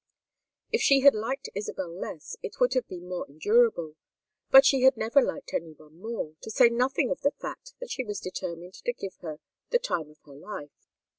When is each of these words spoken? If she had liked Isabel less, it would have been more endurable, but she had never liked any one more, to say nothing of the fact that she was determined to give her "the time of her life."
If 0.71 0.81
she 0.81 1.01
had 1.01 1.13
liked 1.13 1.51
Isabel 1.53 1.91
less, 1.95 2.35
it 2.41 2.59
would 2.59 2.73
have 2.73 2.87
been 2.87 3.07
more 3.07 3.27
endurable, 3.29 3.97
but 4.49 4.65
she 4.65 4.81
had 4.81 4.97
never 4.97 5.21
liked 5.21 5.53
any 5.53 5.73
one 5.73 5.93
more, 6.01 6.33
to 6.41 6.49
say 6.49 6.69
nothing 6.69 7.11
of 7.11 7.21
the 7.21 7.29
fact 7.39 7.75
that 7.79 7.91
she 7.91 8.03
was 8.03 8.19
determined 8.19 8.73
to 8.73 8.93
give 8.93 9.17
her 9.17 9.39
"the 9.69 9.77
time 9.77 10.09
of 10.09 10.17
her 10.25 10.33
life." 10.33 10.87